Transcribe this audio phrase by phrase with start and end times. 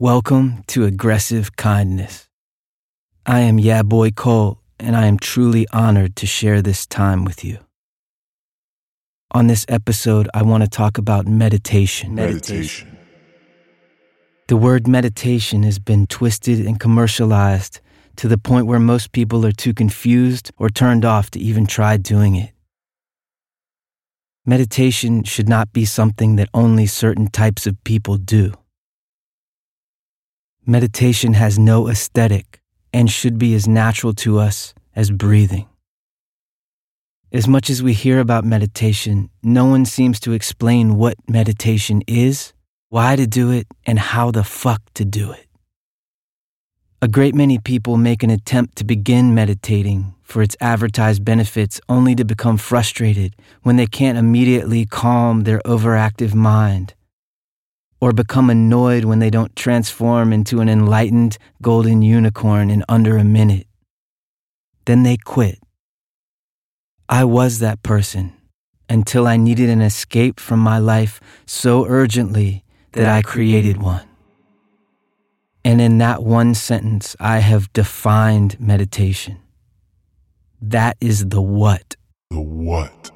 [0.00, 2.28] Welcome to Aggressive Kindness.
[3.26, 7.44] I am Yeah Boy Cole, and I am truly honored to share this time with
[7.44, 7.58] you.
[9.32, 12.14] On this episode, I want to talk about meditation.
[12.14, 12.96] Meditation.
[14.46, 17.80] The word meditation has been twisted and commercialized
[18.18, 21.96] to the point where most people are too confused or turned off to even try
[21.96, 22.52] doing it.
[24.46, 28.52] Meditation should not be something that only certain types of people do.
[30.70, 32.60] Meditation has no aesthetic
[32.92, 35.66] and should be as natural to us as breathing.
[37.32, 42.52] As much as we hear about meditation, no one seems to explain what meditation is,
[42.90, 45.46] why to do it, and how the fuck to do it.
[47.00, 52.14] A great many people make an attempt to begin meditating for its advertised benefits only
[52.14, 56.92] to become frustrated when they can't immediately calm their overactive mind,
[58.00, 63.24] or become annoyed when they don't transform into an enlightened golden unicorn in under a
[63.24, 63.66] minute.
[64.84, 65.58] Then they quit.
[67.08, 68.32] I was that person
[68.88, 74.06] until I needed an escape from my life so urgently that I created one.
[75.64, 79.38] And in that one sentence, I have defined meditation.
[80.62, 81.96] That is the what.
[82.30, 83.10] The what?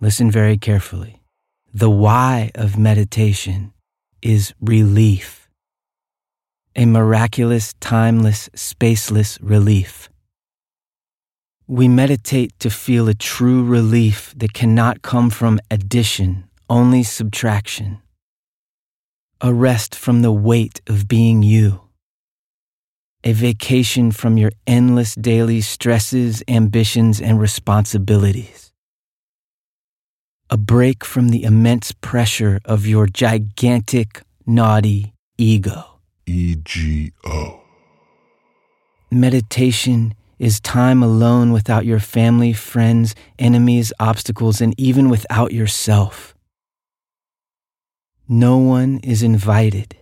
[0.00, 1.23] Listen very carefully.
[1.76, 3.72] The why of meditation
[4.22, 5.50] is relief.
[6.76, 10.08] A miraculous, timeless, spaceless relief.
[11.66, 17.98] We meditate to feel a true relief that cannot come from addition, only subtraction.
[19.40, 21.80] A rest from the weight of being you.
[23.24, 28.63] A vacation from your endless daily stresses, ambitions, and responsibilities.
[30.50, 36.00] A break from the immense pressure of your gigantic, naughty ego.
[36.26, 37.62] E G O.
[39.10, 46.34] Meditation is time alone without your family, friends, enemies, obstacles, and even without yourself.
[48.28, 49.96] No one is invited.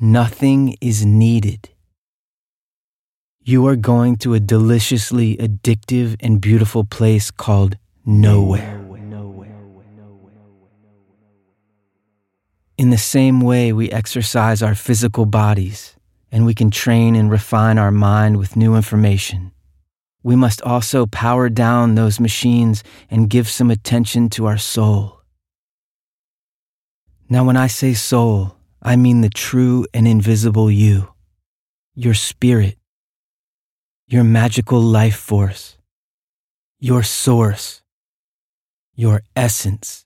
[0.00, 1.68] Nothing is needed.
[3.44, 8.87] You are going to a deliciously addictive and beautiful place called nowhere.
[12.78, 15.96] In the same way we exercise our physical bodies
[16.30, 19.50] and we can train and refine our mind with new information,
[20.22, 25.22] we must also power down those machines and give some attention to our soul.
[27.28, 31.12] Now, when I say soul, I mean the true and invisible you,
[31.96, 32.78] your spirit,
[34.06, 35.76] your magical life force,
[36.78, 37.82] your source,
[38.94, 40.04] your essence,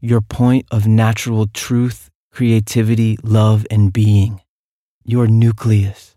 [0.00, 4.40] your point of natural truth, creativity, love, and being,
[5.04, 6.16] your nucleus.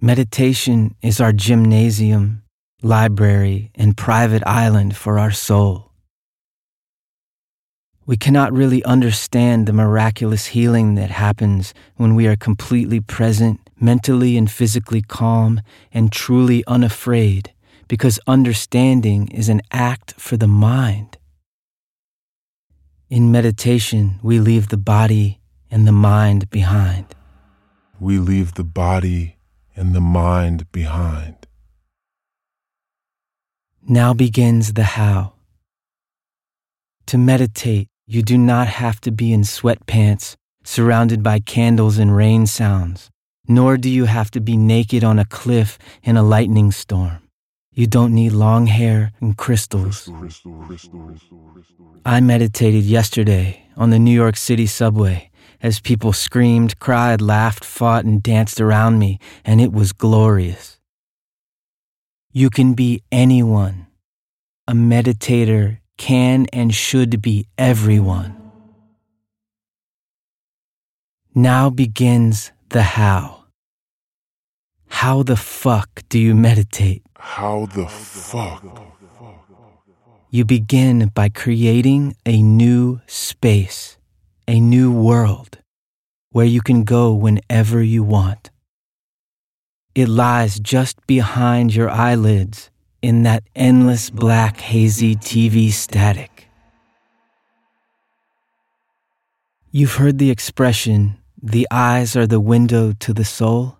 [0.00, 2.42] Meditation is our gymnasium,
[2.82, 5.92] library, and private island for our soul.
[8.06, 14.36] We cannot really understand the miraculous healing that happens when we are completely present, mentally
[14.36, 17.54] and physically calm, and truly unafraid,
[17.88, 21.16] because understanding is an act for the mind.
[23.10, 27.14] In meditation, we leave the body and the mind behind.
[28.00, 29.36] We leave the body
[29.76, 31.46] and the mind behind.
[33.86, 35.34] Now begins the how.
[37.08, 42.46] To meditate, you do not have to be in sweatpants, surrounded by candles and rain
[42.46, 43.10] sounds,
[43.46, 47.23] nor do you have to be naked on a cliff in a lightning storm.
[47.74, 50.08] You don't need long hair and crystals.
[52.06, 55.30] I meditated yesterday on the New York City subway
[55.60, 60.78] as people screamed, cried, laughed, fought, and danced around me, and it was glorious.
[62.30, 63.86] You can be anyone.
[64.68, 68.36] A meditator can and should be everyone.
[71.34, 73.43] Now begins the how.
[75.02, 77.02] How the fuck do you meditate?
[77.18, 78.64] How the fuck?
[80.30, 83.98] You begin by creating a new space,
[84.48, 85.58] a new world,
[86.30, 88.50] where you can go whenever you want.
[89.94, 92.70] It lies just behind your eyelids
[93.02, 96.48] in that endless black hazy TV static.
[99.70, 103.78] You've heard the expression, the eyes are the window to the soul?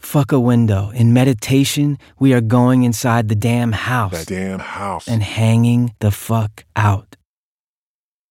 [0.00, 0.90] Fuck a window.
[0.90, 5.06] In meditation, we are going inside the damn house That damn house.
[5.06, 7.16] and hanging the fuck out.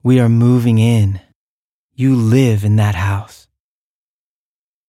[0.04, 1.21] We are moving in.
[1.94, 3.48] You live in that house.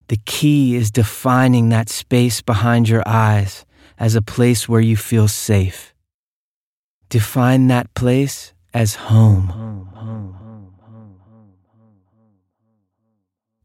[0.09, 3.65] The key is defining that space behind your eyes
[3.99, 5.95] as a place where you feel safe.
[7.11, 10.39] Define that place as home.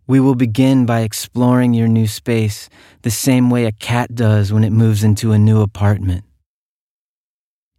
[0.07, 2.69] We will begin by exploring your new space
[3.01, 6.23] the same way a cat does when it moves into a new apartment.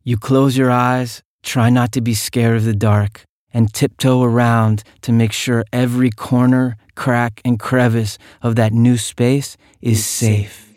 [0.03, 3.25] You close your eyes, try not to be scared of the dark,
[3.55, 9.57] and tiptoe around to make sure every corner, crack, and crevice of that new space
[9.81, 10.73] is safe.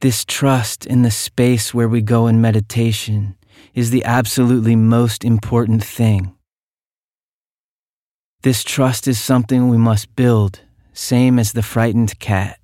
[0.00, 3.36] This trust in the space where we go in meditation
[3.72, 6.33] is the absolutely most important thing.
[8.44, 10.60] This trust is something we must build,
[10.92, 12.60] same as the frightened cat.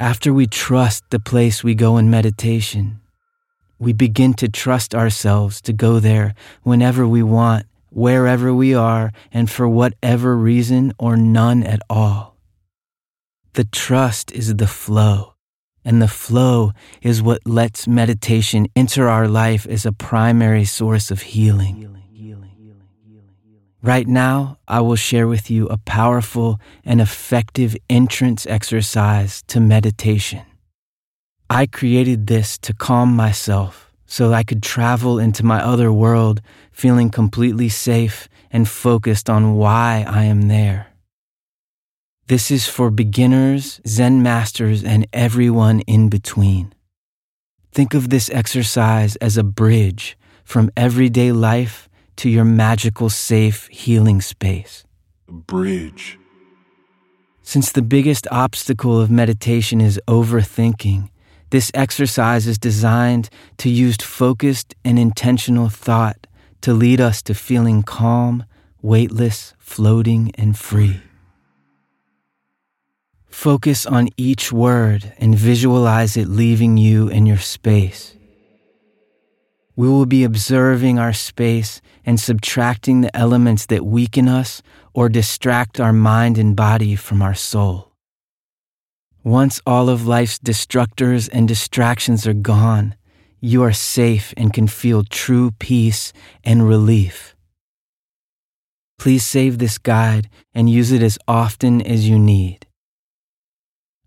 [0.00, 2.98] After we trust the place we go in meditation,
[3.78, 9.48] we begin to trust ourselves to go there whenever we want, wherever we are, and
[9.48, 12.36] for whatever reason or none at all.
[13.52, 15.34] The trust is the flow,
[15.84, 21.22] and the flow is what lets meditation enter our life as a primary source of
[21.22, 22.05] healing.
[23.82, 30.42] Right now, I will share with you a powerful and effective entrance exercise to meditation.
[31.48, 36.40] I created this to calm myself so I could travel into my other world
[36.72, 40.88] feeling completely safe and focused on why I am there.
[42.28, 46.72] This is for beginners, Zen masters, and everyone in between.
[47.72, 54.20] Think of this exercise as a bridge from everyday life to your magical, safe healing
[54.20, 54.84] space.
[55.28, 56.18] Bridge.
[57.42, 61.10] Since the biggest obstacle of meditation is overthinking,
[61.50, 63.28] this exercise is designed
[63.58, 66.26] to use focused and intentional thought
[66.62, 68.44] to lead us to feeling calm,
[68.82, 71.00] weightless, floating, and free.
[73.28, 78.15] Focus on each word and visualize it leaving you in your space.
[79.76, 84.62] We will be observing our space and subtracting the elements that weaken us
[84.94, 87.92] or distract our mind and body from our soul.
[89.22, 92.94] Once all of life's destructors and distractions are gone,
[93.40, 96.12] you are safe and can feel true peace
[96.42, 97.36] and relief.
[98.98, 102.65] Please save this guide and use it as often as you need.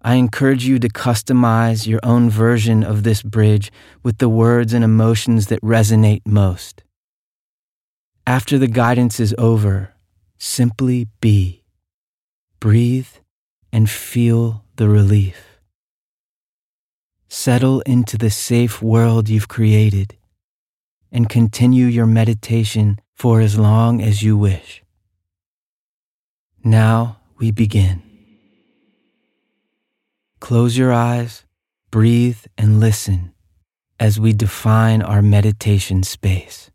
[0.02, 4.84] I encourage you to customize your own version of this bridge with the words and
[4.84, 6.84] emotions that resonate most.
[8.26, 9.94] After the guidance is over,
[10.38, 11.64] simply be.
[12.60, 13.10] Breathe
[13.74, 15.60] and feel the relief.
[17.28, 20.16] Settle into the safe world you've created
[21.12, 24.84] and continue your meditation for as long as you wish.
[26.64, 28.09] Now we begin.
[30.40, 31.44] Close your eyes,
[31.92, 33.34] breathe, and listen
[34.00, 36.72] as we define our meditation space.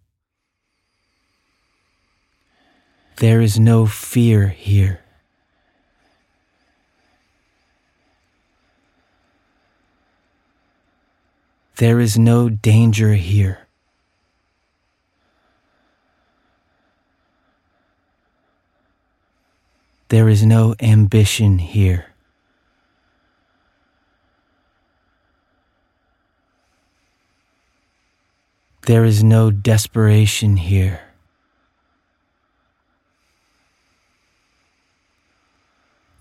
[3.16, 5.00] There is no fear here.
[11.76, 13.66] There is no danger here.
[20.08, 22.13] There is no ambition here.
[28.86, 31.00] There is no desperation here.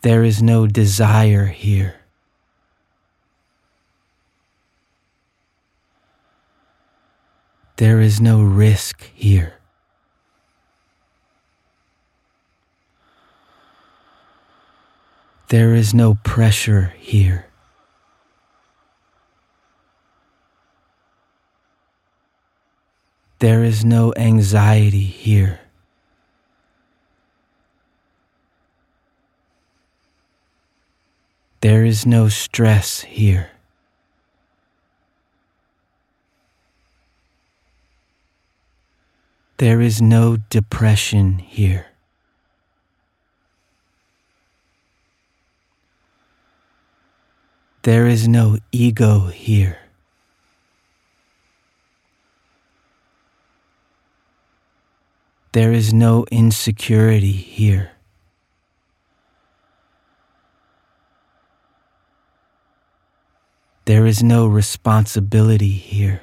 [0.02, 1.96] There is no desire here.
[7.78, 9.56] There is no risk here.
[15.50, 17.53] There is no pressure here.
[23.44, 25.60] There is no anxiety here.
[31.60, 33.50] There is no stress here.
[39.58, 41.88] There is no depression here.
[47.82, 49.83] There is no ego here.
[55.54, 57.92] There is no insecurity here.
[63.86, 66.22] There is no responsibility here.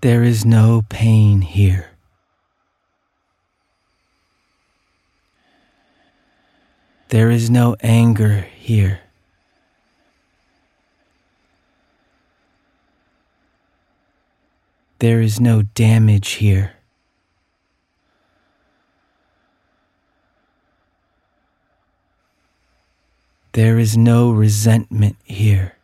[0.00, 1.90] There is no pain here.
[7.10, 9.00] There is no anger here.
[15.00, 16.74] There is no damage here.
[23.52, 25.78] There is no resentment here.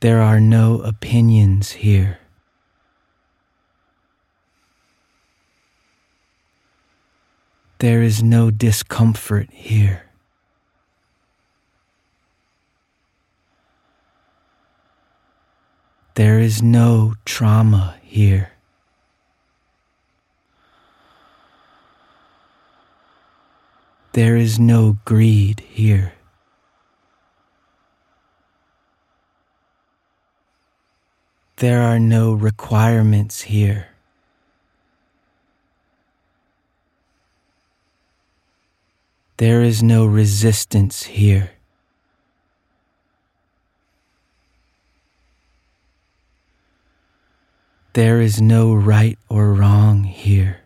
[0.00, 2.18] There are no opinions here.
[7.78, 10.07] There is no discomfort here.
[16.18, 18.50] There is no trauma here.
[24.14, 26.14] There is no greed here.
[31.58, 33.90] There are no requirements here.
[39.36, 41.57] There is no resistance here.
[47.98, 50.60] There is no right or wrong here.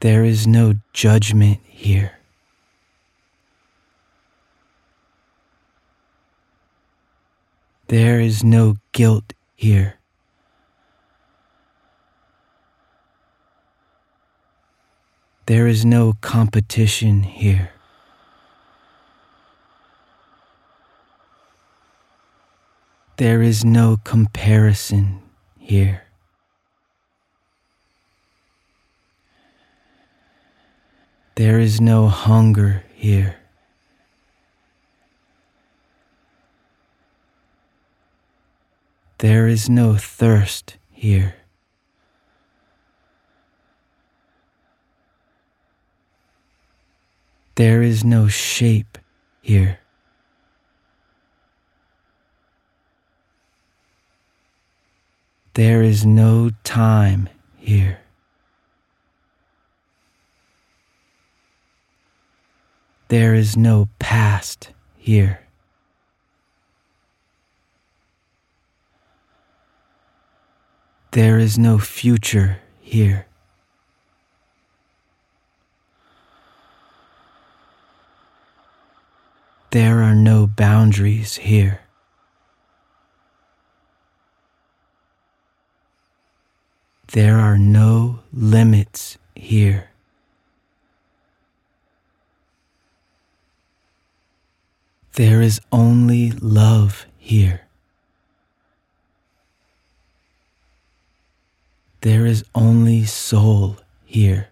[0.00, 2.18] There is no judgment here.
[7.86, 10.00] There is no guilt here.
[15.46, 17.70] There is no competition here.
[23.20, 25.20] There is no comparison
[25.58, 26.04] here.
[31.34, 33.36] There is no hunger here.
[39.18, 41.34] There is no thirst here.
[47.56, 48.96] There is no shape
[49.42, 49.80] here.
[55.54, 58.00] There is no time here.
[63.08, 65.40] There is no past here.
[71.10, 73.26] There is no future here.
[79.72, 81.80] There are no boundaries here.
[87.12, 89.90] There are no limits here.
[95.14, 97.62] There is only love here.
[102.02, 104.48] There is only soul here.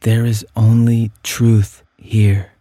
[0.00, 2.52] There is only truth here.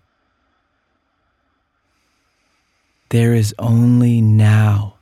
[3.10, 4.96] There is only now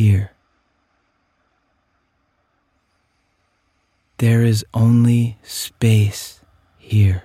[0.00, 0.32] here.
[4.16, 6.40] There is only space
[6.78, 7.24] here.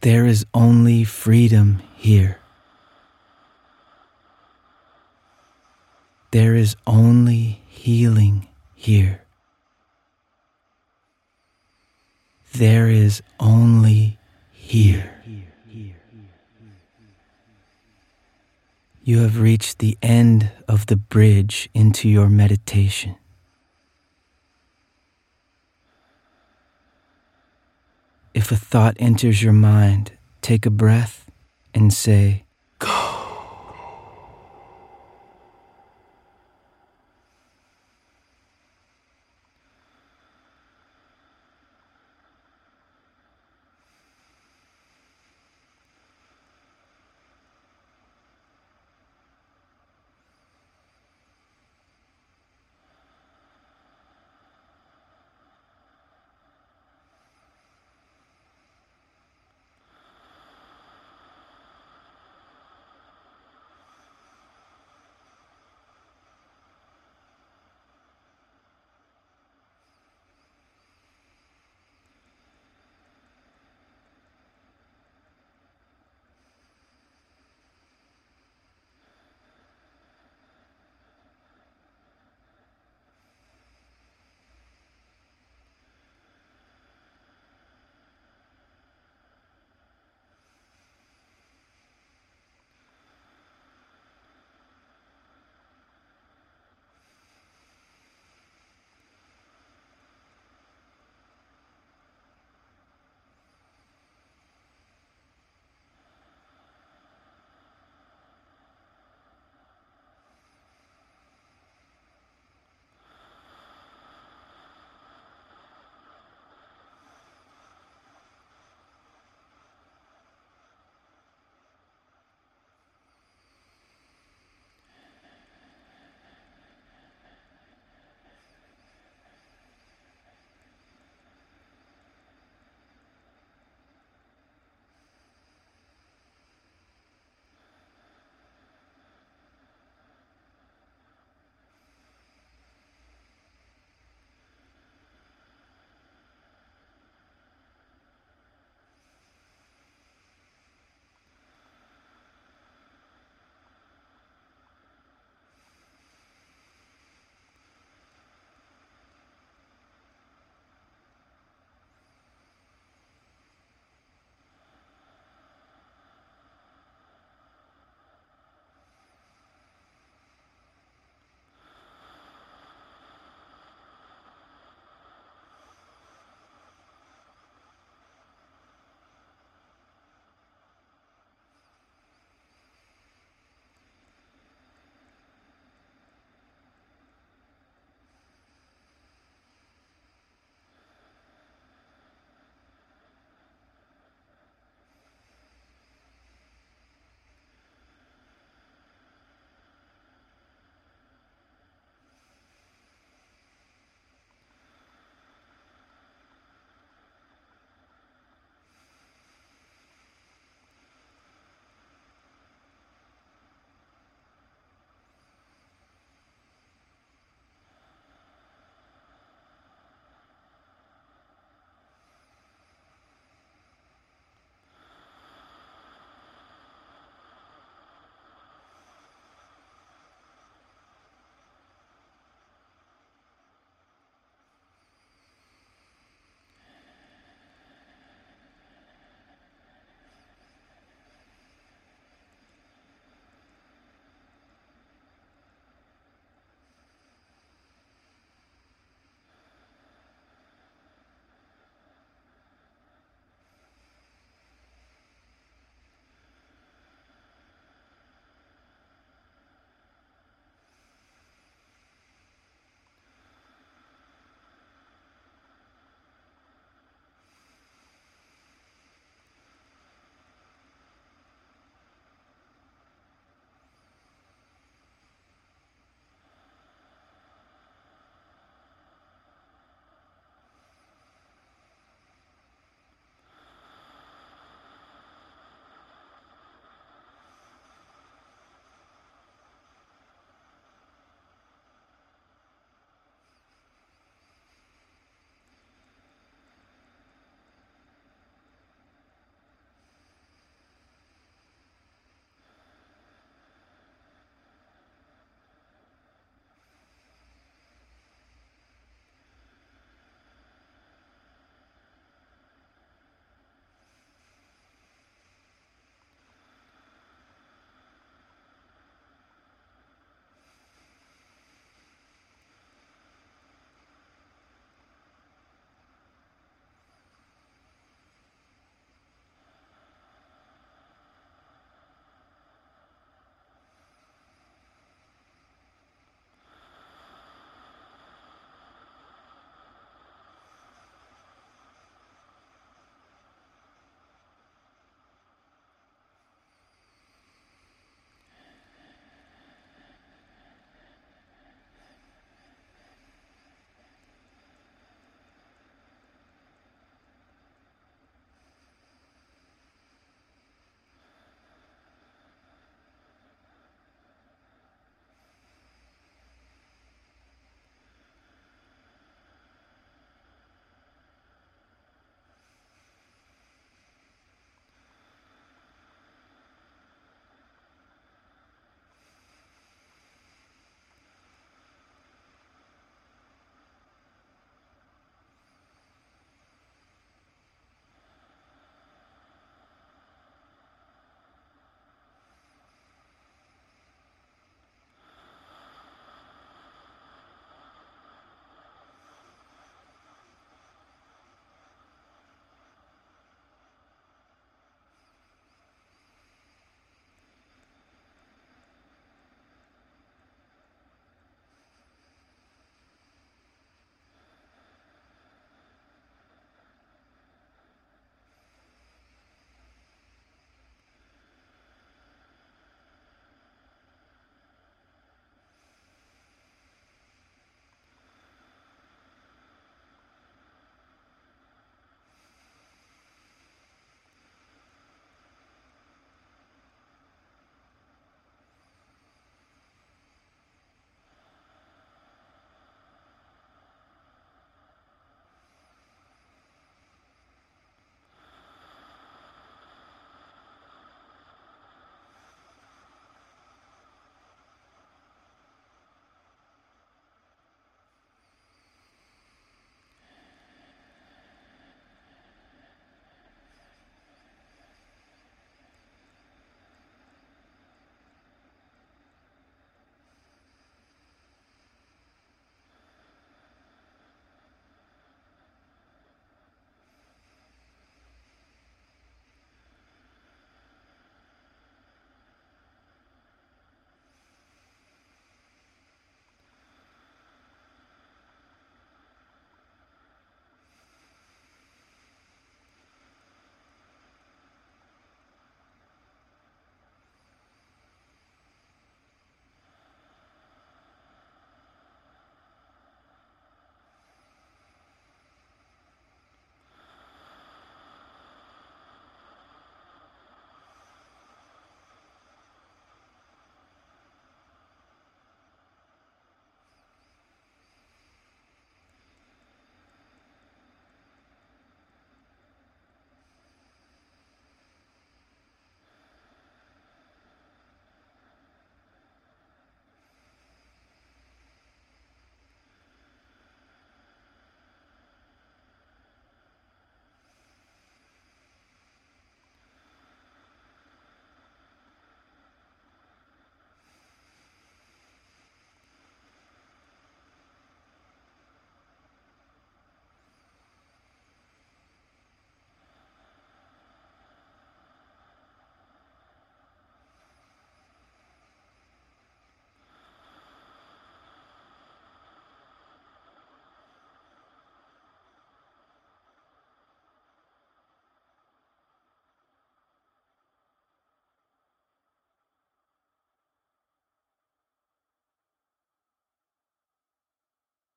[0.00, 2.38] There is only freedom here.
[6.30, 9.20] There is only healing here.
[12.54, 14.16] There is only
[14.50, 15.17] here.
[19.08, 23.16] You have reached the end of the bridge into your meditation.
[28.34, 30.12] If a thought enters your mind,
[30.42, 31.24] take a breath
[31.72, 32.44] and say,